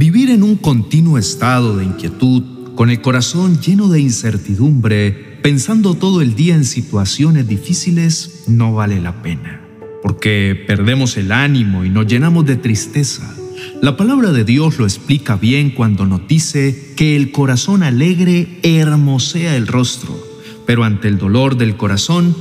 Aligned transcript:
Vivir 0.00 0.30
en 0.30 0.42
un 0.42 0.56
continuo 0.56 1.18
estado 1.18 1.76
de 1.76 1.84
inquietud, 1.84 2.72
con 2.74 2.88
el 2.88 3.02
corazón 3.02 3.60
lleno 3.60 3.90
de 3.90 4.00
incertidumbre, 4.00 5.10
pensando 5.42 5.92
todo 5.92 6.22
el 6.22 6.34
día 6.34 6.54
en 6.54 6.64
situaciones 6.64 7.46
difíciles, 7.46 8.44
no 8.46 8.72
vale 8.72 8.98
la 8.98 9.20
pena, 9.20 9.60
porque 10.02 10.58
perdemos 10.66 11.18
el 11.18 11.30
ánimo 11.32 11.84
y 11.84 11.90
nos 11.90 12.06
llenamos 12.06 12.46
de 12.46 12.56
tristeza. 12.56 13.36
La 13.82 13.98
palabra 13.98 14.32
de 14.32 14.44
Dios 14.44 14.78
lo 14.78 14.86
explica 14.86 15.36
bien 15.36 15.68
cuando 15.68 16.06
nos 16.06 16.26
dice 16.26 16.94
que 16.96 17.14
el 17.14 17.30
corazón 17.30 17.82
alegre 17.82 18.58
hermosea 18.62 19.54
el 19.54 19.66
rostro, 19.66 20.18
pero 20.64 20.82
ante 20.82 21.08
el 21.08 21.18
dolor 21.18 21.58
del 21.58 21.76
corazón, 21.76 22.34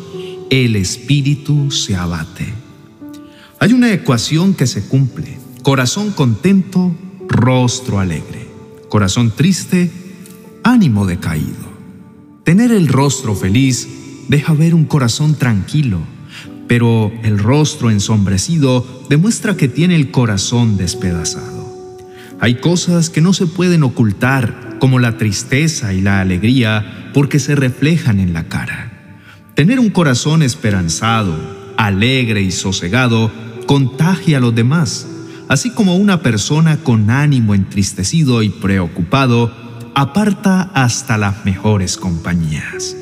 el 0.50 0.78
espíritu 0.78 1.72
se 1.72 1.98
abate. 1.98 2.54
Hay 3.60 3.74
una 3.74 3.92
ecuación 3.92 4.54
que 4.54 4.66
se 4.66 4.88
cumple. 4.88 5.38
Corazón 5.62 6.12
contento, 6.12 6.96
rostro 7.30 8.00
alegre. 8.00 8.48
Corazón 8.90 9.32
triste, 9.36 9.92
ánimo 10.64 11.06
decaído. 11.06 11.70
Tener 12.44 12.72
el 12.72 12.88
rostro 12.88 13.36
feliz 13.36 13.88
deja 14.28 14.54
ver 14.54 14.74
un 14.74 14.86
corazón 14.86 15.36
tranquilo, 15.36 16.00
pero 16.68 17.12
el 17.24 17.40
rostro 17.40 17.92
ensombrecido 17.92 18.86
demuestra 19.10 19.56
que 19.56 19.68
tiene 19.68 19.96
el 19.96 20.12
corazón 20.12 20.78
despedazado. 20.78 21.98
Hay 22.40 22.56
cosas 22.56 23.10
que 23.10 23.22
no 23.22 23.34
se 23.34 23.48
pueden 23.48 23.84
ocultar, 23.84 24.78
como 24.80 25.00
la 25.00 25.18
tristeza 25.18 25.94
y 25.94 26.02
la 26.02 26.22
alegría, 26.22 27.12
porque 27.14 27.40
se 27.40 27.56
reflejan 27.56 28.20
en 28.20 28.34
la 28.34 28.46
cara. 28.46 29.18
Tener 29.56 29.80
un 29.80 29.90
corazón 29.90 30.42
esperanzado, 30.42 31.36
alegre 31.76 32.42
y 32.42 32.52
sosegado 32.52 33.32
contagia 33.66 34.38
a 34.38 34.42
los 34.42 34.56
demás, 34.56 35.06
así 35.50 35.72
como 35.72 35.98
una 35.98 36.22
persona 36.22 36.78
con 36.78 37.10
ánimo 37.10 37.54
entristecido 37.54 38.44
y 38.44 38.50
preocupado 38.50 39.52
aparta 39.96 40.62
hasta 40.74 41.18
las 41.18 41.44
mejores 41.44 41.98
compañías. 41.98 42.96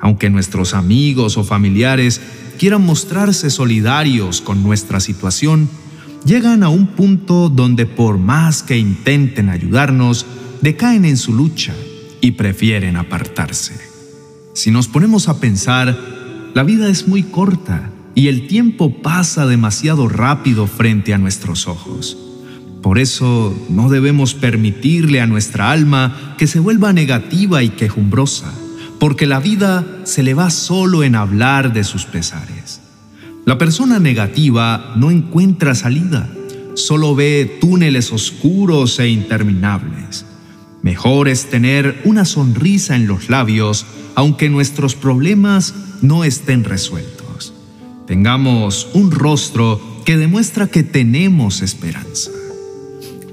Aunque 0.00 0.28
nuestros 0.28 0.74
amigos 0.74 1.38
o 1.38 1.44
familiares 1.44 2.20
quieran 2.58 2.84
mostrarse 2.84 3.48
solidarios 3.48 4.40
con 4.40 4.62
nuestra 4.62 4.98
situación, 5.00 5.70
llegan 6.24 6.64
a 6.64 6.68
un 6.68 6.88
punto 6.88 7.48
donde 7.48 7.86
por 7.86 8.18
más 8.18 8.64
que 8.64 8.76
intenten 8.76 9.48
ayudarnos, 9.48 10.26
decaen 10.60 11.04
en 11.04 11.16
su 11.16 11.32
lucha 11.32 11.74
y 12.20 12.32
prefieren 12.32 12.96
apartarse. 12.96 13.74
Si 14.52 14.72
nos 14.72 14.88
ponemos 14.88 15.28
a 15.28 15.38
pensar, 15.38 15.96
la 16.54 16.64
vida 16.64 16.88
es 16.88 17.06
muy 17.06 17.22
corta 17.22 17.92
y 18.18 18.26
el 18.26 18.48
tiempo 18.48 19.00
pasa 19.00 19.46
demasiado 19.46 20.08
rápido 20.08 20.66
frente 20.66 21.14
a 21.14 21.18
nuestros 21.18 21.68
ojos. 21.68 22.18
Por 22.82 22.98
eso 22.98 23.56
no 23.68 23.88
debemos 23.88 24.34
permitirle 24.34 25.20
a 25.20 25.28
nuestra 25.28 25.70
alma 25.70 26.34
que 26.36 26.48
se 26.48 26.58
vuelva 26.58 26.92
negativa 26.92 27.62
y 27.62 27.68
quejumbrosa, 27.68 28.52
porque 28.98 29.26
la 29.26 29.38
vida 29.38 29.86
se 30.02 30.24
le 30.24 30.34
va 30.34 30.50
solo 30.50 31.04
en 31.04 31.14
hablar 31.14 31.72
de 31.72 31.84
sus 31.84 32.06
pesares. 32.06 32.80
La 33.46 33.56
persona 33.56 34.00
negativa 34.00 34.94
no 34.96 35.12
encuentra 35.12 35.76
salida, 35.76 36.28
solo 36.74 37.14
ve 37.14 37.58
túneles 37.60 38.10
oscuros 38.10 38.98
e 38.98 39.10
interminables. 39.10 40.26
Mejor 40.82 41.28
es 41.28 41.50
tener 41.50 42.02
una 42.04 42.24
sonrisa 42.24 42.96
en 42.96 43.06
los 43.06 43.30
labios, 43.30 43.86
aunque 44.16 44.50
nuestros 44.50 44.96
problemas 44.96 45.72
no 46.02 46.24
estén 46.24 46.64
resueltos 46.64 47.17
tengamos 48.08 48.88
un 48.94 49.10
rostro 49.10 49.78
que 50.06 50.16
demuestra 50.16 50.66
que 50.66 50.82
tenemos 50.82 51.60
esperanza. 51.60 52.30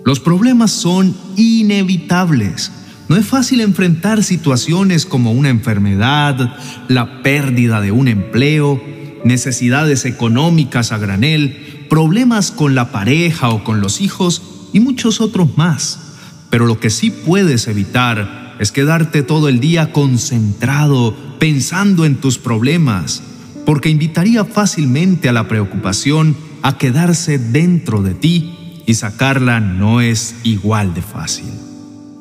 Los 0.04 0.20
problemas 0.20 0.72
son 0.72 1.16
inevitables. 1.38 2.74
No 3.08 3.16
es 3.16 3.26
fácil 3.26 3.62
enfrentar 3.62 4.22
situaciones 4.22 5.06
como 5.06 5.32
una 5.32 5.48
enfermedad, 5.48 6.58
la 6.90 7.24
pérdida 7.24 7.80
de 7.80 7.94
un 7.94 8.10
empleo, 8.10 8.84
necesidades 9.24 10.04
económicas 10.04 10.92
a 10.92 10.98
granel, 10.98 11.86
problemas 11.90 12.52
con 12.52 12.76
la 12.76 12.92
pareja 12.92 13.52
o 13.52 13.64
con 13.64 13.80
los 13.80 14.02
hijos 14.02 14.42
y 14.74 14.82
muchos 14.82 15.22
otros 15.22 15.58
más. 15.58 16.18
Pero 16.50 16.66
lo 16.66 16.82
que 16.82 16.90
sí 16.90 17.12
puedes 17.12 17.70
evitar 17.70 18.58
es 18.60 18.74
quedarte 18.74 19.24
todo 19.24 19.48
el 19.48 19.62
día 19.62 19.94
concentrado 19.94 21.16
pensando 21.40 22.04
en 22.04 22.18
tus 22.18 22.38
problemas 22.38 23.24
porque 23.66 23.90
invitaría 23.90 24.46
fácilmente 24.46 25.28
a 25.28 25.34
la 25.34 25.48
preocupación 25.48 26.36
a 26.62 26.78
quedarse 26.78 27.38
dentro 27.38 28.02
de 28.02 28.14
ti 28.14 28.84
y 28.86 28.94
sacarla 28.94 29.60
no 29.60 30.02
es 30.02 30.36
igual 30.44 30.94
de 30.94 31.02
fácil. 31.02 31.50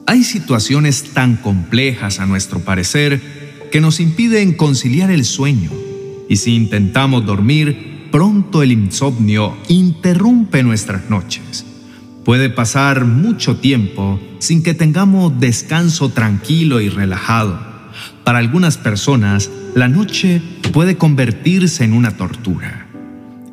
Hay 0.07 0.25
situaciones 0.25 1.13
tan 1.15 1.37
complejas 1.37 2.21
a 2.21 2.27
nuestro 2.27 2.61
parecer 2.61 3.21
que 3.71 3.81
nos 3.81 4.01
impiden 4.01 4.55
conciliar 4.55 5.11
el 5.11 5.25
sueño 5.25 5.71
y 6.29 6.37
si 6.37 6.55
intentamos 6.55 7.27
dormir, 7.27 8.09
pronto 8.11 8.63
el 8.63 8.73
insomnio 8.73 9.57
interrumpe 9.69 10.63
nuestras 10.63 11.11
noches. 11.11 11.65
Puede 12.25 12.49
pasar 12.49 13.05
mucho 13.05 13.57
tiempo 13.57 14.21
sin 14.39 14.63
que 14.63 14.73
tengamos 14.73 15.39
descanso 15.41 16.09
tranquilo 16.11 16.81
y 16.81 16.89
relajado. 16.89 17.74
Para 18.25 18.39
algunas 18.39 18.77
personas, 18.77 19.51
la 19.75 19.89
noche 19.89 20.43
puede 20.73 20.97
convertirse 20.97 21.85
en 21.85 21.93
una 21.93 22.17
tortura. 22.17 22.87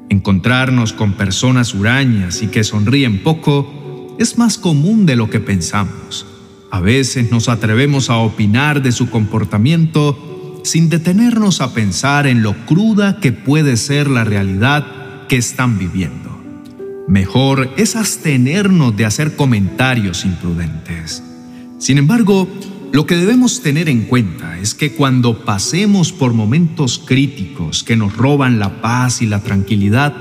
Encontrarnos 0.09 0.94
con 0.94 1.13
personas 1.13 1.74
hurañas 1.74 2.41
y 2.41 2.47
que 2.47 2.63
sonríen 2.63 3.24
poco 3.24 4.16
es 4.19 4.38
más 4.38 4.57
común 4.57 5.06
de 5.06 5.16
lo 5.16 5.29
que 5.29 5.40
pensamos. 5.40 6.25
A 6.72 6.79
veces 6.79 7.31
nos 7.31 7.50
atrevemos 7.50 8.09
a 8.09 8.18
opinar 8.18 8.81
de 8.81 8.91
su 8.91 9.09
comportamiento 9.09 10.62
sin 10.63 10.90
detenernos 10.90 11.62
a 11.62 11.73
pensar 11.73 12.28
en 12.28 12.44
lo 12.44 12.56
cruda 12.66 13.19
que 13.19 13.31
puede 13.31 13.78
ser 13.78 14.09
la 14.09 14.23
realidad 14.23 15.28
que 15.28 15.38
están 15.38 15.79
viviendo. 15.79 16.29
Mejor 17.08 17.69
es 17.78 17.96
abstenernos 17.96 18.96
de 18.96 19.06
hacer 19.06 19.35
comentarios 19.35 20.23
imprudentes. 20.23 21.23
Sin 21.78 21.97
embargo, 21.97 22.47
lo 22.91 23.06
que 23.06 23.16
debemos 23.16 23.62
tener 23.62 23.88
en 23.88 24.03
cuenta 24.03 24.59
es 24.59 24.75
que 24.75 24.91
cuando 24.91 25.46
pasemos 25.46 26.12
por 26.12 26.34
momentos 26.34 27.00
críticos 27.00 27.84
que 27.84 27.96
nos 27.96 28.18
roban 28.18 28.59
la 28.59 28.81
paz 28.81 29.22
y 29.22 29.28
la 29.28 29.41
tranquilidad, 29.41 30.13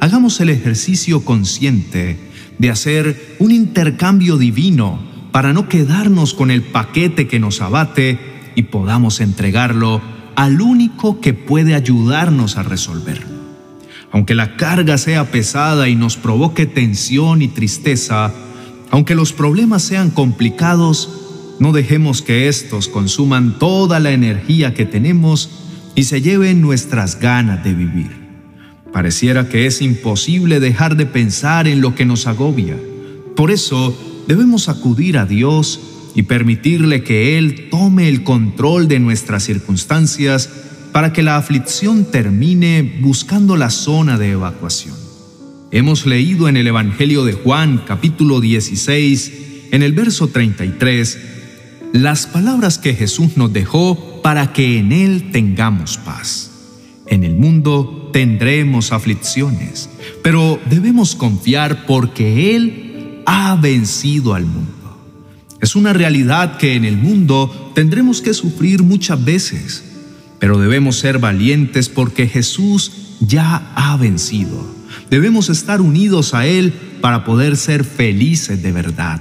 hagamos 0.00 0.40
el 0.40 0.48
ejercicio 0.48 1.24
consciente 1.24 2.18
de 2.58 2.70
hacer 2.70 3.36
un 3.38 3.52
intercambio 3.52 4.38
divino 4.38 4.98
para 5.30 5.52
no 5.52 5.68
quedarnos 5.68 6.34
con 6.34 6.50
el 6.50 6.62
paquete 6.62 7.28
que 7.28 7.38
nos 7.38 7.60
abate 7.60 8.18
y 8.56 8.62
podamos 8.64 9.20
entregarlo 9.20 10.02
al 10.34 10.60
único 10.60 11.20
que 11.20 11.32
puede 11.32 11.76
ayudarnos 11.76 12.56
a 12.56 12.64
resolverlo. 12.64 13.38
Aunque 14.10 14.34
la 14.34 14.56
carga 14.56 14.98
sea 14.98 15.30
pesada 15.30 15.88
y 15.88 15.94
nos 15.94 16.16
provoque 16.16 16.66
tensión 16.66 17.40
y 17.42 17.48
tristeza, 17.48 18.32
aunque 18.90 19.14
los 19.14 19.32
problemas 19.32 19.82
sean 19.82 20.10
complicados, 20.10 21.29
no 21.60 21.72
dejemos 21.72 22.22
que 22.22 22.48
estos 22.48 22.88
consuman 22.88 23.58
toda 23.58 24.00
la 24.00 24.10
energía 24.12 24.72
que 24.74 24.86
tenemos 24.86 25.50
y 25.94 26.04
se 26.04 26.22
lleven 26.22 26.62
nuestras 26.62 27.20
ganas 27.20 27.62
de 27.62 27.74
vivir. 27.74 28.10
Pareciera 28.92 29.48
que 29.48 29.66
es 29.66 29.82
imposible 29.82 30.58
dejar 30.58 30.96
de 30.96 31.04
pensar 31.04 31.68
en 31.68 31.82
lo 31.82 31.94
que 31.94 32.06
nos 32.06 32.26
agobia. 32.26 32.76
Por 33.36 33.50
eso 33.50 33.96
debemos 34.26 34.70
acudir 34.70 35.18
a 35.18 35.26
Dios 35.26 35.80
y 36.14 36.22
permitirle 36.22 37.04
que 37.04 37.36
Él 37.36 37.68
tome 37.70 38.08
el 38.08 38.24
control 38.24 38.88
de 38.88 38.98
nuestras 38.98 39.44
circunstancias 39.44 40.48
para 40.92 41.12
que 41.12 41.22
la 41.22 41.36
aflicción 41.36 42.06
termine 42.10 43.00
buscando 43.00 43.56
la 43.58 43.68
zona 43.68 44.18
de 44.18 44.30
evacuación. 44.30 44.96
Hemos 45.70 46.06
leído 46.06 46.48
en 46.48 46.56
el 46.56 46.66
Evangelio 46.66 47.24
de 47.24 47.34
Juan 47.34 47.84
capítulo 47.86 48.40
16, 48.40 49.32
en 49.70 49.82
el 49.82 49.92
verso 49.92 50.28
33, 50.28 51.39
las 51.92 52.26
palabras 52.26 52.78
que 52.78 52.94
Jesús 52.94 53.36
nos 53.36 53.52
dejó 53.52 54.20
para 54.22 54.52
que 54.52 54.78
en 54.78 54.92
Él 54.92 55.30
tengamos 55.32 55.96
paz. 55.98 56.50
En 57.06 57.24
el 57.24 57.34
mundo 57.34 58.10
tendremos 58.12 58.92
aflicciones, 58.92 59.90
pero 60.22 60.60
debemos 60.68 61.16
confiar 61.16 61.86
porque 61.86 62.54
Él 62.54 63.22
ha 63.26 63.56
vencido 63.56 64.34
al 64.34 64.46
mundo. 64.46 64.70
Es 65.60 65.74
una 65.76 65.92
realidad 65.92 66.56
que 66.56 66.74
en 66.74 66.84
el 66.84 66.96
mundo 66.96 67.72
tendremos 67.74 68.22
que 68.22 68.34
sufrir 68.34 68.82
muchas 68.82 69.22
veces, 69.24 69.84
pero 70.38 70.58
debemos 70.58 70.96
ser 70.96 71.18
valientes 71.18 71.88
porque 71.88 72.28
Jesús 72.28 72.92
ya 73.20 73.72
ha 73.74 73.96
vencido. 73.96 74.64
Debemos 75.10 75.50
estar 75.50 75.80
unidos 75.80 76.34
a 76.34 76.46
Él 76.46 76.72
para 77.00 77.24
poder 77.24 77.56
ser 77.56 77.84
felices 77.84 78.62
de 78.62 78.72
verdad. 78.72 79.20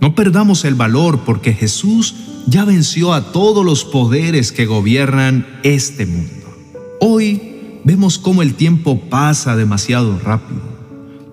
No 0.00 0.14
perdamos 0.14 0.64
el 0.64 0.74
valor 0.74 1.20
porque 1.24 1.52
Jesús 1.52 2.14
ya 2.46 2.64
venció 2.64 3.12
a 3.12 3.32
todos 3.32 3.64
los 3.64 3.84
poderes 3.84 4.52
que 4.52 4.66
gobiernan 4.66 5.46
este 5.62 6.06
mundo. 6.06 6.54
Hoy 7.00 7.80
vemos 7.84 8.18
cómo 8.18 8.42
el 8.42 8.54
tiempo 8.54 9.00
pasa 9.08 9.56
demasiado 9.56 10.18
rápido. 10.18 10.62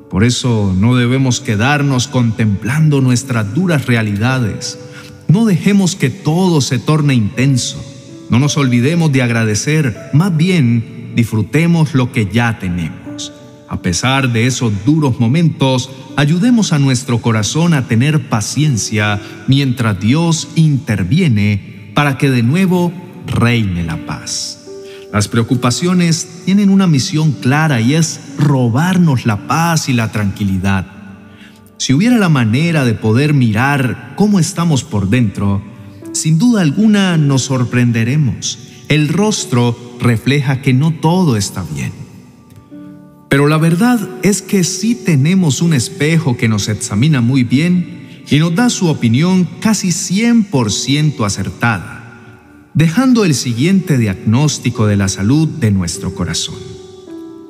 Por 0.09 0.23
eso 0.23 0.75
no 0.77 0.95
debemos 0.95 1.39
quedarnos 1.39 2.07
contemplando 2.07 3.01
nuestras 3.01 3.53
duras 3.53 3.87
realidades. 3.87 4.79
No 5.27 5.45
dejemos 5.45 5.95
que 5.95 6.09
todo 6.09 6.61
se 6.61 6.77
torne 6.79 7.15
intenso. 7.15 7.83
No 8.29 8.39
nos 8.39 8.57
olvidemos 8.57 9.11
de 9.11 9.23
agradecer, 9.23 10.11
más 10.13 10.35
bien 10.35 11.13
disfrutemos 11.15 11.93
lo 11.93 12.11
que 12.11 12.27
ya 12.31 12.59
tenemos. 12.59 13.02
A 13.73 13.81
pesar 13.81 14.31
de 14.31 14.45
esos 14.45 14.71
duros 14.85 15.19
momentos, 15.19 15.89
ayudemos 16.15 16.73
a 16.73 16.77
nuestro 16.77 17.23
corazón 17.23 17.73
a 17.73 17.87
tener 17.87 18.29
paciencia 18.29 19.19
mientras 19.47 19.99
Dios 19.99 20.49
interviene 20.53 21.91
para 21.95 22.19
que 22.19 22.29
de 22.29 22.43
nuevo 22.43 22.93
reine 23.25 23.83
la 23.83 24.05
paz. 24.05 24.69
Las 25.11 25.27
preocupaciones 25.27 26.43
tienen 26.45 26.69
una 26.69 26.85
misión 26.85 27.31
clara 27.31 27.81
y 27.81 27.95
es 27.95 28.19
robarnos 28.37 29.25
la 29.25 29.47
paz 29.47 29.89
y 29.89 29.93
la 29.93 30.11
tranquilidad. 30.11 30.85
Si 31.77 31.95
hubiera 31.95 32.19
la 32.19 32.29
manera 32.29 32.85
de 32.85 32.93
poder 32.93 33.33
mirar 33.33 34.13
cómo 34.15 34.39
estamos 34.39 34.83
por 34.83 35.09
dentro, 35.09 35.63
sin 36.11 36.37
duda 36.37 36.61
alguna 36.61 37.17
nos 37.17 37.41
sorprenderemos. 37.45 38.59
El 38.87 39.07
rostro 39.09 39.75
refleja 39.99 40.61
que 40.61 40.73
no 40.73 40.91
todo 40.93 41.37
está 41.37 41.63
bien. 41.73 42.02
Pero 43.33 43.47
la 43.47 43.57
verdad 43.57 43.99
es 44.21 44.43
que 44.43 44.63
sí 44.63 44.93
tenemos 44.93 45.63
un 45.63 45.73
espejo 45.73 46.37
que 46.37 46.47
nos 46.47 46.69
examina 46.69 47.19
muy 47.19 47.43
bien 47.43 48.21
y 48.29 48.37
nos 48.37 48.53
da 48.53 48.69
su 48.69 48.89
opinión 48.89 49.49
casi 49.59 49.87
100% 49.87 51.25
acertada 51.25 52.03
dejando 52.75 53.25
el 53.25 53.33
siguiente 53.33 53.97
diagnóstico 53.97 54.85
de 54.85 54.97
la 54.97 55.07
salud 55.07 55.47
de 55.47 55.71
nuestro 55.71 56.13
corazón. 56.13 56.59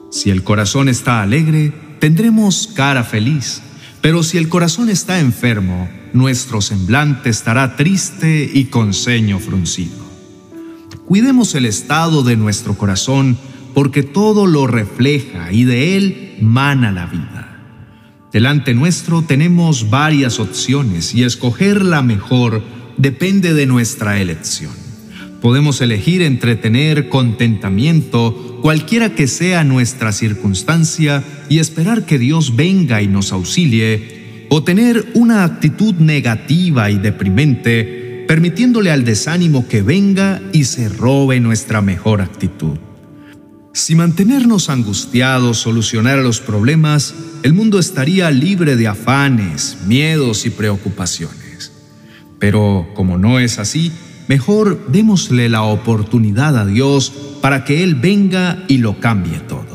Si 0.10 0.30
el 0.30 0.46
corazón 0.46 0.88
está 0.88 1.22
alegre, 1.22 1.74
tendremos 2.00 2.70
cara 2.74 3.04
feliz, 3.04 3.62
pero 4.00 4.24
si 4.24 4.38
el 4.38 4.48
corazón 4.48 4.88
está 4.88 5.20
enfermo, 5.20 5.90
nuestro 6.14 6.62
semblante 6.62 7.30
estará 7.30 7.76
triste 7.76 8.50
y 8.54 8.68
con 8.68 8.94
ceño 8.94 9.38
fruncido. 9.38 10.02
Cuidemos 11.06 11.56
el 11.56 11.66
estado 11.66 12.24
de 12.24 12.38
nuestro 12.38 12.78
corazón 12.78 13.38
porque 13.74 14.04
todo 14.04 14.46
lo 14.46 14.68
refleja 14.68 15.52
y 15.52 15.64
de 15.64 15.98
él 15.98 16.36
mana 16.42 16.92
la 16.92 17.06
vida. 17.06 17.50
Delante 18.32 18.74
nuestro 18.74 19.22
tenemos 19.22 19.90
varias 19.90 20.40
opciones 20.40 21.14
y 21.14 21.24
escoger 21.24 21.84
la 21.84 22.02
mejor 22.02 22.64
depende 22.98 23.54
de 23.54 23.66
nuestra 23.66 24.20
elección. 24.20 24.72
Podemos 25.42 25.82
elegir 25.82 26.22
entre 26.22 26.56
tener 26.56 27.10
contentamiento, 27.10 28.60
cualquiera 28.62 29.14
que 29.14 29.28
sea 29.28 29.64
nuestra 29.64 30.12
circunstancia, 30.14 31.24
y 31.50 31.60
esperar 31.60 32.06
que 32.06 32.18
Dios 32.18 32.56
venga 32.56 33.02
y 33.02 33.08
nos 33.08 33.34
auxilie, 33.34 34.48
o 34.50 34.64
tener 34.64 35.06
una 35.14 35.44
actitud 35.44 35.96
negativa 35.96 36.90
y 36.90 36.98
deprimente, 36.98 38.26
permitiéndole 38.28 38.90
al 38.90 39.04
desánimo 39.04 39.68
que 39.68 39.82
venga 39.82 40.42
y 40.54 40.64
se 40.64 40.88
robe 40.88 41.40
nuestra 41.40 41.82
mejor 41.82 42.22
actitud. 42.22 42.78
Si 43.76 43.96
mantenernos 43.96 44.70
angustiados 44.70 45.58
solucionara 45.58 46.22
los 46.22 46.40
problemas, 46.42 47.16
el 47.42 47.54
mundo 47.54 47.80
estaría 47.80 48.30
libre 48.30 48.76
de 48.76 48.88
afanes, 48.88 49.80
miedos 49.88 50.46
y 50.46 50.52
preocupaciones. 50.52 51.72
Pero 52.38 52.88
como 52.94 53.18
no 53.18 53.40
es 53.40 53.58
así, 53.58 53.92
mejor 54.28 54.86
démosle 54.90 55.50
la 55.50 55.64
oportunidad 55.64 56.56
a 56.56 56.68
Dios 56.68 57.12
para 57.42 57.66
que 57.66 57.84
Él 57.84 57.96
venga 57.96 58.64
y 58.68 58.78
lo 58.78 59.00
cambie 59.00 59.40
todo. 59.40 59.74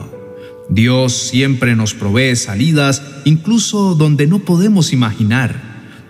Dios 0.70 1.14
siempre 1.14 1.74
nos 1.74 1.94
provee 1.94 2.36
salidas, 2.36 3.02
incluso 3.24 3.96
donde 3.96 4.28
no 4.28 4.38
podemos 4.38 4.92
imaginar. 4.92 5.60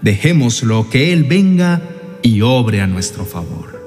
Dejémoslo 0.03 0.91
que 0.91 1.15
Él 1.15 1.25
venga 1.25 1.81
y 2.23 2.43
obre 2.43 2.83
a 2.83 2.87
nuestro 2.87 3.25
favor. 3.25 3.78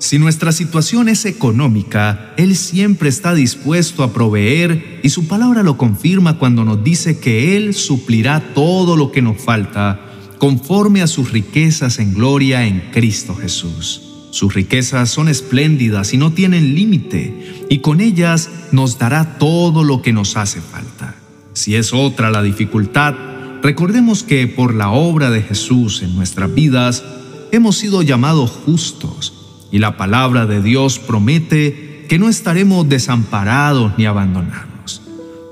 Si 0.00 0.18
nuestra 0.18 0.50
situación 0.50 1.10
es 1.10 1.26
económica, 1.26 2.32
Él 2.38 2.56
siempre 2.56 3.10
está 3.10 3.34
dispuesto 3.34 4.02
a 4.02 4.14
proveer 4.14 4.98
y 5.02 5.10
su 5.10 5.28
palabra 5.28 5.62
lo 5.62 5.76
confirma 5.76 6.38
cuando 6.38 6.64
nos 6.64 6.82
dice 6.82 7.18
que 7.18 7.54
Él 7.58 7.74
suplirá 7.74 8.54
todo 8.54 8.96
lo 8.96 9.12
que 9.12 9.20
nos 9.20 9.42
falta 9.42 10.00
conforme 10.38 11.02
a 11.02 11.06
sus 11.06 11.32
riquezas 11.32 11.98
en 11.98 12.14
gloria 12.14 12.66
en 12.66 12.80
Cristo 12.92 13.36
Jesús. 13.36 14.00
Sus 14.30 14.54
riquezas 14.54 15.10
son 15.10 15.28
espléndidas 15.28 16.14
y 16.14 16.16
no 16.16 16.32
tienen 16.32 16.74
límite, 16.74 17.66
y 17.68 17.80
con 17.80 18.00
ellas 18.00 18.48
nos 18.72 18.98
dará 18.98 19.36
todo 19.36 19.84
lo 19.84 20.00
que 20.00 20.14
nos 20.14 20.38
hace 20.38 20.62
falta. 20.62 21.14
Si 21.52 21.74
es 21.74 21.92
otra 21.92 22.30
la 22.30 22.42
dificultad, 22.42 23.14
recordemos 23.62 24.22
que 24.22 24.46
por 24.46 24.74
la 24.74 24.92
obra 24.92 25.28
de 25.28 25.42
Jesús 25.42 26.00
en 26.02 26.16
nuestras 26.16 26.54
vidas 26.54 27.04
hemos 27.52 27.76
sido 27.76 28.00
llamados 28.00 28.50
justos, 28.50 29.39
y 29.70 29.78
la 29.78 29.96
palabra 29.96 30.46
de 30.46 30.62
Dios 30.62 30.98
promete 30.98 32.06
que 32.08 32.18
no 32.18 32.28
estaremos 32.28 32.88
desamparados 32.88 33.92
ni 33.96 34.06
abandonados. 34.06 35.02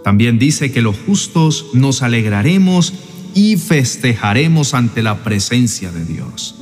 También 0.05 0.39
dice 0.39 0.73
que 0.73 0.83
los 0.83 0.97
justos 0.97 1.67
nos 1.75 2.03
alegraremos 2.03 2.95
y 3.35 3.57
festejaremos 3.57 4.75
ante 4.75 5.03
la 5.03 5.19
presencia 5.19 5.93
de 5.93 6.05
Dios. 6.05 6.57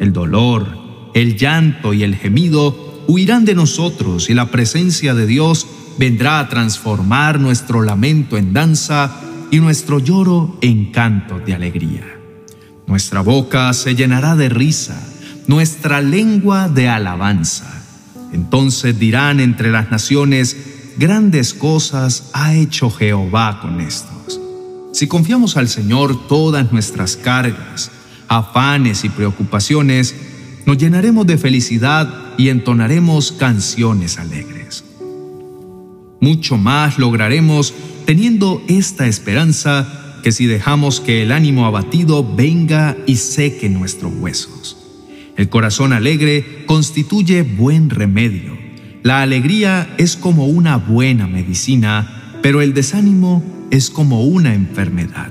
El 0.00 0.12
dolor, 0.12 1.10
el 1.14 1.36
llanto 1.36 1.92
y 1.92 2.04
el 2.04 2.14
gemido 2.16 3.04
huirán 3.08 3.44
de 3.44 3.54
nosotros 3.54 4.30
y 4.30 4.34
la 4.34 4.50
presencia 4.50 5.14
de 5.14 5.26
Dios 5.26 5.66
vendrá 5.98 6.38
a 6.38 6.48
transformar 6.48 7.40
nuestro 7.40 7.82
lamento 7.82 8.36
en 8.36 8.52
danza 8.52 9.20
y 9.50 9.58
nuestro 9.58 9.98
lloro 9.98 10.56
en 10.60 10.92
canto 10.92 11.40
de 11.40 11.54
alegría. 11.54 12.18
Nuestra 12.86 13.20
boca 13.20 13.72
se 13.72 13.94
llenará 13.94 14.36
de 14.36 14.48
risa, 14.48 15.07
nuestra 15.48 16.00
lengua 16.00 16.68
de 16.68 16.88
alabanza. 16.88 17.82
Entonces 18.32 18.98
dirán 18.98 19.40
entre 19.40 19.72
las 19.72 19.90
naciones, 19.90 20.56
grandes 20.98 21.54
cosas 21.54 22.30
ha 22.34 22.54
hecho 22.54 22.90
Jehová 22.90 23.58
con 23.60 23.80
esto. 23.80 24.12
Si 24.92 25.06
confiamos 25.06 25.56
al 25.56 25.68
Señor 25.68 26.28
todas 26.28 26.70
nuestras 26.70 27.16
cargas, 27.16 27.90
afanes 28.28 29.04
y 29.04 29.08
preocupaciones, 29.08 30.14
nos 30.66 30.76
llenaremos 30.76 31.26
de 31.26 31.38
felicidad 31.38 32.12
y 32.36 32.50
entonaremos 32.50 33.32
canciones 33.32 34.18
alegres. 34.18 34.84
Mucho 36.20 36.58
más 36.58 36.98
lograremos 36.98 37.72
teniendo 38.04 38.62
esta 38.68 39.06
esperanza 39.06 40.18
que 40.22 40.32
si 40.32 40.46
dejamos 40.46 41.00
que 41.00 41.22
el 41.22 41.32
ánimo 41.32 41.64
abatido 41.64 42.34
venga 42.36 42.96
y 43.06 43.16
seque 43.16 43.70
nuestros 43.70 44.12
huesos. 44.14 44.77
El 45.38 45.48
corazón 45.48 45.92
alegre 45.92 46.64
constituye 46.66 47.42
buen 47.42 47.90
remedio. 47.90 48.58
La 49.04 49.22
alegría 49.22 49.94
es 49.96 50.16
como 50.16 50.46
una 50.46 50.76
buena 50.78 51.28
medicina, 51.28 52.40
pero 52.42 52.60
el 52.60 52.74
desánimo 52.74 53.44
es 53.70 53.88
como 53.88 54.24
una 54.24 54.52
enfermedad. 54.52 55.30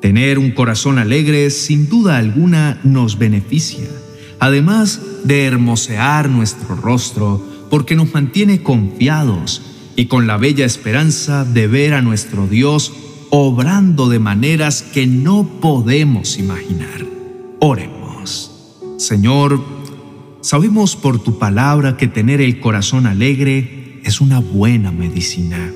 Tener 0.00 0.38
un 0.38 0.52
corazón 0.52 0.98
alegre 0.98 1.50
sin 1.50 1.90
duda 1.90 2.16
alguna 2.16 2.80
nos 2.82 3.18
beneficia, 3.18 3.90
además 4.38 5.02
de 5.24 5.44
hermosear 5.44 6.30
nuestro 6.30 6.74
rostro 6.74 7.46
porque 7.68 7.96
nos 7.96 8.14
mantiene 8.14 8.62
confiados 8.62 9.60
y 9.96 10.06
con 10.06 10.26
la 10.26 10.38
bella 10.38 10.64
esperanza 10.64 11.44
de 11.44 11.66
ver 11.66 11.92
a 11.92 12.00
nuestro 12.00 12.46
Dios 12.46 12.94
obrando 13.28 14.08
de 14.08 14.18
maneras 14.18 14.80
que 14.80 15.06
no 15.06 15.60
podemos 15.60 16.38
imaginar. 16.38 17.04
Oremos. 17.60 17.99
Señor, 19.00 19.64
sabemos 20.42 20.94
por 20.94 21.22
tu 21.22 21.38
palabra 21.38 21.96
que 21.96 22.06
tener 22.06 22.42
el 22.42 22.60
corazón 22.60 23.06
alegre 23.06 23.98
es 24.04 24.20
una 24.20 24.40
buena 24.40 24.90
medicina. 24.90 25.72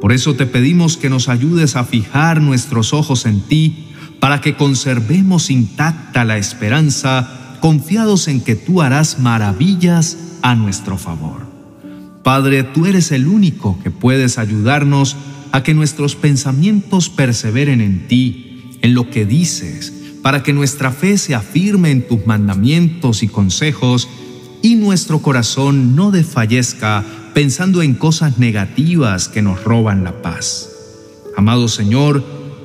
Por 0.00 0.14
eso 0.14 0.34
te 0.34 0.46
pedimos 0.46 0.96
que 0.96 1.10
nos 1.10 1.28
ayudes 1.28 1.76
a 1.76 1.84
fijar 1.84 2.40
nuestros 2.40 2.94
ojos 2.94 3.26
en 3.26 3.42
ti 3.42 3.88
para 4.18 4.40
que 4.40 4.56
conservemos 4.56 5.50
intacta 5.50 6.24
la 6.24 6.38
esperanza, 6.38 7.58
confiados 7.60 8.28
en 8.28 8.40
que 8.40 8.54
tú 8.54 8.80
harás 8.80 9.18
maravillas 9.18 10.16
a 10.40 10.54
nuestro 10.54 10.96
favor. 10.96 11.42
Padre, 12.24 12.62
tú 12.62 12.86
eres 12.86 13.12
el 13.12 13.26
único 13.26 13.78
que 13.82 13.90
puedes 13.90 14.38
ayudarnos 14.38 15.18
a 15.52 15.62
que 15.62 15.74
nuestros 15.74 16.16
pensamientos 16.16 17.10
perseveren 17.10 17.82
en 17.82 18.08
ti, 18.08 18.78
en 18.80 18.94
lo 18.94 19.10
que 19.10 19.26
dices, 19.26 19.97
para 20.28 20.42
que 20.42 20.52
nuestra 20.52 20.92
fe 20.92 21.16
se 21.16 21.34
afirme 21.34 21.90
en 21.90 22.06
tus 22.06 22.26
mandamientos 22.26 23.22
y 23.22 23.28
consejos 23.28 24.10
y 24.60 24.74
nuestro 24.74 25.22
corazón 25.22 25.96
no 25.96 26.10
desfallezca 26.10 27.02
pensando 27.32 27.80
en 27.80 27.94
cosas 27.94 28.36
negativas 28.36 29.30
que 29.30 29.40
nos 29.40 29.64
roban 29.64 30.04
la 30.04 30.20
paz. 30.20 30.68
Amado 31.34 31.66
Señor, 31.66 32.22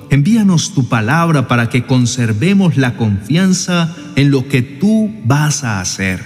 envíanos 0.10 0.74
tu 0.74 0.90
palabra 0.90 1.48
para 1.48 1.70
que 1.70 1.86
conservemos 1.86 2.76
la 2.76 2.98
confianza 2.98 3.96
en 4.18 4.30
lo 4.30 4.46
que 4.50 4.62
tú 4.62 5.10
vas 5.24 5.64
a 5.64 5.80
hacer. 5.80 6.22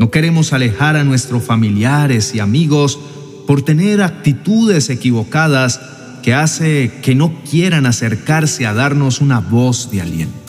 No 0.00 0.10
queremos 0.10 0.52
alejar 0.52 0.96
a 0.96 1.04
nuestros 1.04 1.44
familiares 1.44 2.34
y 2.34 2.40
amigos 2.40 2.98
por 3.46 3.62
tener 3.62 4.02
actitudes 4.02 4.90
equivocadas 4.90 5.80
que 6.24 6.34
hace 6.34 6.90
que 7.04 7.14
no 7.14 7.40
quieran 7.48 7.86
acercarse 7.86 8.66
a 8.66 8.74
darnos 8.74 9.20
una 9.20 9.38
voz 9.38 9.92
de 9.92 10.00
aliento. 10.00 10.45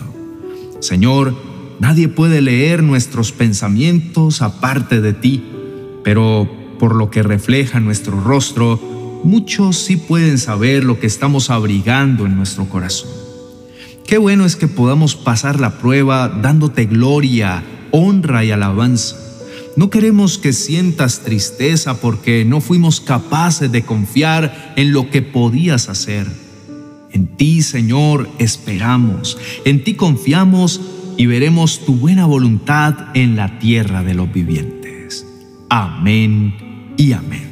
Señor, 0.80 1.36
nadie 1.80 2.08
puede 2.08 2.42
leer 2.42 2.84
nuestros 2.84 3.32
pensamientos 3.32 4.42
aparte 4.42 5.02
de 5.02 5.14
ti, 5.14 5.44
pero 6.04 6.50
por 6.80 6.96
lo 6.96 7.10
que 7.10 7.24
refleja 7.24 7.80
nuestro 7.80 8.22
rostro, 8.22 8.80
muchos 9.24 9.78
sí 9.78 9.98
pueden 9.98 10.38
saber 10.38 10.84
lo 10.84 11.00
que 11.00 11.08
estamos 11.08 11.50
abrigando 11.50 12.26
en 12.26 12.36
nuestro 12.36 12.70
corazón. 12.70 13.10
Qué 14.06 14.18
bueno 14.18 14.46
es 14.46 14.56
que 14.56 14.68
podamos 14.68 15.16
pasar 15.16 15.60
la 15.60 15.80
prueba 15.80 16.30
dándote 16.30 16.86
gloria, 16.86 17.64
honra 17.92 18.46
y 18.46 18.52
alabanza. 18.52 19.18
No 19.76 19.90
queremos 19.90 20.38
que 20.38 20.54
sientas 20.54 21.20
tristeza 21.20 22.00
porque 22.00 22.46
no 22.46 22.62
fuimos 22.62 23.02
capaces 23.02 23.72
de 23.72 23.84
confiar 23.84 24.74
en 24.76 24.94
lo 24.94 25.10
que 25.10 25.22
podías 25.22 25.90
hacer. 25.90 26.47
En 27.12 27.38
ti, 27.38 27.62
Señor, 27.62 28.30
esperamos, 28.38 29.38
en 29.66 29.84
ti 29.84 29.96
confiamos 29.96 30.82
y 31.18 31.26
veremos 31.26 31.86
tu 31.86 31.96
buena 31.96 32.26
voluntad 32.26 32.96
en 33.14 33.36
la 33.36 33.60
tierra 33.60 34.04
de 34.04 34.14
los 34.14 34.32
vivientes. 34.32 35.26
Amén 35.70 36.94
y 36.98 37.14
amén. 37.14 37.48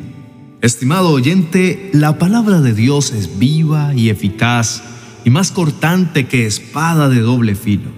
Estimado 0.62 1.12
oyente, 1.12 1.90
la 1.94 2.18
palabra 2.18 2.62
de 2.62 2.74
Dios 2.74 3.12
es 3.12 3.38
viva 3.38 3.94
y 3.96 4.10
eficaz 4.10 4.84
y 5.24 5.30
más 5.30 5.52
cortante 5.52 6.28
que 6.28 6.46
espada 6.46 7.10
de 7.10 7.20
doble 7.22 7.56
filo. 7.56 7.90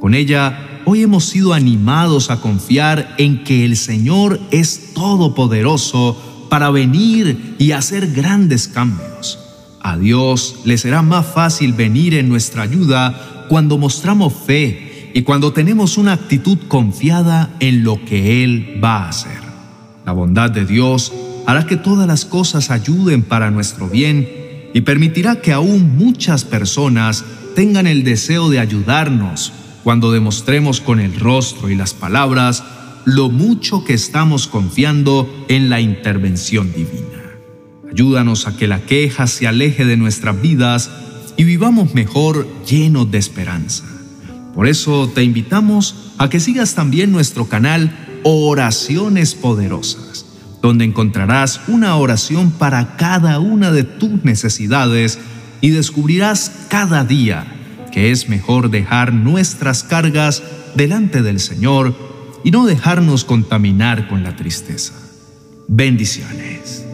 Con 0.00 0.14
ella 0.14 0.82
hoy 0.84 1.02
hemos 1.02 1.24
sido 1.24 1.52
animados 1.52 2.30
a 2.30 2.40
confiar 2.40 3.14
en 3.18 3.44
que 3.44 3.64
el 3.64 3.76
Señor 3.76 4.40
es 4.50 4.92
todopoderoso 4.94 6.46
para 6.48 6.70
venir 6.70 7.56
y 7.58 7.72
hacer 7.72 8.12
grandes 8.12 8.68
cambios. 8.68 9.45
A 9.86 9.96
Dios 9.96 10.62
le 10.64 10.78
será 10.78 11.00
más 11.00 11.24
fácil 11.24 11.72
venir 11.72 12.14
en 12.14 12.28
nuestra 12.28 12.62
ayuda 12.62 13.44
cuando 13.48 13.78
mostramos 13.78 14.32
fe 14.32 15.12
y 15.14 15.22
cuando 15.22 15.52
tenemos 15.52 15.96
una 15.96 16.12
actitud 16.12 16.58
confiada 16.66 17.54
en 17.60 17.84
lo 17.84 18.04
que 18.04 18.42
Él 18.42 18.80
va 18.82 19.04
a 19.04 19.08
hacer. 19.10 19.38
La 20.04 20.10
bondad 20.10 20.50
de 20.50 20.66
Dios 20.66 21.12
hará 21.46 21.68
que 21.68 21.76
todas 21.76 22.08
las 22.08 22.24
cosas 22.24 22.72
ayuden 22.72 23.22
para 23.22 23.52
nuestro 23.52 23.88
bien 23.88 24.28
y 24.74 24.80
permitirá 24.80 25.40
que 25.40 25.52
aún 25.52 25.96
muchas 25.96 26.44
personas 26.44 27.24
tengan 27.54 27.86
el 27.86 28.02
deseo 28.02 28.50
de 28.50 28.58
ayudarnos 28.58 29.52
cuando 29.84 30.10
demostremos 30.10 30.80
con 30.80 30.98
el 30.98 31.14
rostro 31.14 31.70
y 31.70 31.76
las 31.76 31.94
palabras 31.94 32.64
lo 33.04 33.28
mucho 33.28 33.84
que 33.84 33.94
estamos 33.94 34.48
confiando 34.48 35.46
en 35.46 35.70
la 35.70 35.80
intervención 35.80 36.72
divina. 36.72 37.25
Ayúdanos 37.90 38.46
a 38.46 38.56
que 38.56 38.66
la 38.66 38.80
queja 38.80 39.26
se 39.26 39.46
aleje 39.46 39.84
de 39.84 39.96
nuestras 39.96 40.40
vidas 40.40 40.90
y 41.36 41.44
vivamos 41.44 41.94
mejor 41.94 42.46
llenos 42.64 43.10
de 43.10 43.18
esperanza. 43.18 43.84
Por 44.54 44.66
eso 44.66 45.10
te 45.14 45.22
invitamos 45.22 46.12
a 46.18 46.30
que 46.30 46.40
sigas 46.40 46.74
también 46.74 47.12
nuestro 47.12 47.46
canal 47.46 47.94
Oraciones 48.22 49.34
Poderosas, 49.34 50.26
donde 50.62 50.84
encontrarás 50.84 51.60
una 51.68 51.96
oración 51.96 52.50
para 52.50 52.96
cada 52.96 53.38
una 53.38 53.70
de 53.70 53.84
tus 53.84 54.24
necesidades 54.24 55.18
y 55.60 55.70
descubrirás 55.70 56.50
cada 56.68 57.04
día 57.04 57.52
que 57.96 58.10
es 58.10 58.28
mejor 58.28 58.68
dejar 58.68 59.14
nuestras 59.14 59.82
cargas 59.82 60.42
delante 60.74 61.22
del 61.22 61.40
Señor 61.40 61.96
y 62.44 62.50
no 62.50 62.66
dejarnos 62.66 63.24
contaminar 63.24 64.06
con 64.06 64.22
la 64.22 64.36
tristeza. 64.36 64.92
Bendiciones. 65.66 66.85